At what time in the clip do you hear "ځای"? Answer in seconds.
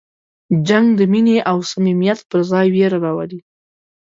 2.51-2.67